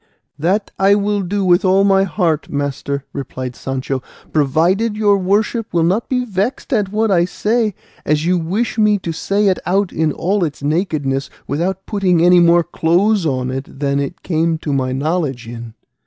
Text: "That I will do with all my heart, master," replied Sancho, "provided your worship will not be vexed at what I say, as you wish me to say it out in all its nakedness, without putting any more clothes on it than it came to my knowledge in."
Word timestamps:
"That 0.39 0.71
I 0.79 0.95
will 0.95 1.21
do 1.21 1.45
with 1.45 1.63
all 1.63 1.83
my 1.83 2.05
heart, 2.05 2.49
master," 2.49 3.05
replied 3.13 3.55
Sancho, 3.55 4.01
"provided 4.33 4.97
your 4.97 5.15
worship 5.19 5.71
will 5.71 5.83
not 5.83 6.09
be 6.09 6.25
vexed 6.25 6.73
at 6.73 6.91
what 6.91 7.11
I 7.11 7.23
say, 7.25 7.75
as 8.03 8.25
you 8.25 8.39
wish 8.39 8.79
me 8.79 8.97
to 8.97 9.11
say 9.11 9.47
it 9.47 9.59
out 9.63 9.93
in 9.93 10.11
all 10.11 10.43
its 10.43 10.63
nakedness, 10.63 11.29
without 11.45 11.85
putting 11.85 12.19
any 12.25 12.39
more 12.39 12.63
clothes 12.63 13.27
on 13.27 13.51
it 13.51 13.79
than 13.79 13.99
it 13.99 14.23
came 14.23 14.57
to 14.57 14.73
my 14.73 14.91
knowledge 14.91 15.47
in." 15.47 15.75